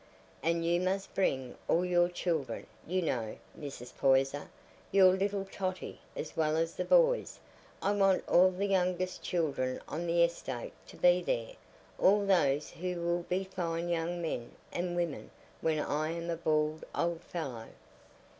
"And 0.41 0.65
you 0.65 0.81
must 0.81 1.13
bring 1.13 1.55
all 1.67 1.85
your 1.85 2.09
children, 2.09 2.65
you 2.87 3.03
know, 3.03 3.37
Mrs. 3.55 3.95
Poyser; 3.95 4.49
your 4.91 5.15
little 5.15 5.45
Totty, 5.45 5.99
as 6.15 6.35
well 6.35 6.57
as 6.57 6.73
the 6.73 6.83
boys. 6.85 7.37
I 7.83 7.91
want 7.91 8.27
all 8.27 8.49
the 8.49 8.65
youngest 8.65 9.21
children 9.21 9.79
on 9.87 10.07
the 10.07 10.23
estate 10.23 10.73
to 10.87 10.95
be 10.97 11.21
there—all 11.21 12.25
those 12.25 12.71
who 12.71 12.95
will 13.01 13.25
be 13.29 13.43
fine 13.43 13.89
young 13.89 14.23
men 14.23 14.53
and 14.73 14.95
women 14.95 15.29
when 15.61 15.77
I'm 15.79 16.31
a 16.31 16.35
bald 16.35 16.83
old 16.95 17.21
fellow." 17.21 17.67